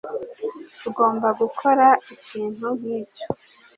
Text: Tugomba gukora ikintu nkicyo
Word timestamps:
Tugomba 0.81 1.27
gukora 1.41 1.87
ikintu 2.13 2.67
nkicyo 2.79 3.25